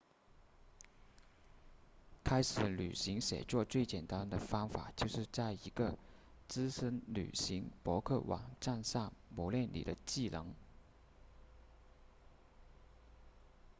[2.23, 5.95] 开始旅行写作最简单的方法就是在一个
[6.47, 10.55] 资深旅行博客网站上磨练你的技能